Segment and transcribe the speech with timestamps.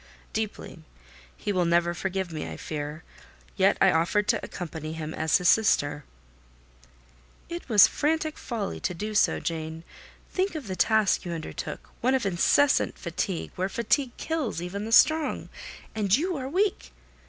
[0.33, 0.79] "Deeply:
[1.37, 3.03] he will never forgive me, I fear:
[3.55, 6.05] yet I offered to accompany him as his sister."
[7.49, 9.83] "It was frantic folly to do so, Jane.
[10.33, 15.49] Think of the task you undertook—one of incessant fatigue, where fatigue kills even the strong,
[15.93, 16.91] and you are weak.